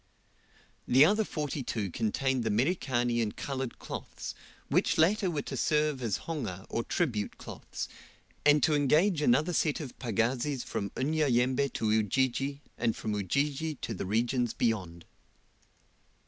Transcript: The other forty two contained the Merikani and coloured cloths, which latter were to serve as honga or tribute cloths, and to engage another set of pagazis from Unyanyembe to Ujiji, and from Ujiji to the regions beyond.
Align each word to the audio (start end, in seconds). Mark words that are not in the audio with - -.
The 0.87 1.05
other 1.05 1.23
forty 1.23 1.61
two 1.61 1.91
contained 1.91 2.43
the 2.43 2.49
Merikani 2.49 3.21
and 3.21 3.37
coloured 3.37 3.77
cloths, 3.77 4.33
which 4.67 4.97
latter 4.97 5.29
were 5.29 5.43
to 5.43 5.55
serve 5.55 6.01
as 6.01 6.21
honga 6.25 6.65
or 6.69 6.83
tribute 6.83 7.37
cloths, 7.37 7.87
and 8.43 8.63
to 8.63 8.73
engage 8.73 9.21
another 9.21 9.53
set 9.53 9.79
of 9.79 9.99
pagazis 9.99 10.63
from 10.63 10.89
Unyanyembe 10.97 11.71
to 11.73 11.91
Ujiji, 11.91 12.63
and 12.79 12.95
from 12.95 13.13
Ujiji 13.13 13.75
to 13.75 13.93
the 13.93 14.07
regions 14.07 14.55
beyond. 14.55 15.05